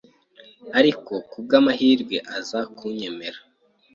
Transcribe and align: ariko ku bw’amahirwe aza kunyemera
ariko 0.79 1.13
ku 1.29 1.37
bw’amahirwe 1.43 2.15
aza 2.37 2.59
kunyemera 2.77 3.39